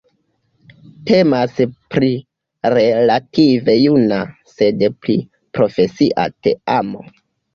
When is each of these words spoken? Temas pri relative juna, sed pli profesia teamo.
Temas 1.09 1.59
pri 1.95 2.07
relative 2.75 3.75
juna, 3.81 4.19
sed 4.53 4.81
pli 5.03 5.17
profesia 5.59 6.25
teamo. 6.47 7.07